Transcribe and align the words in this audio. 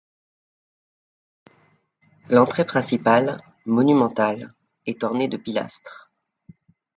L'entrée 2.27 2.65
principale, 2.65 3.39
monumentale, 3.67 4.51
est 4.87 5.03
ornée 5.03 5.27
de 5.27 5.37
pilastres. 5.37 6.11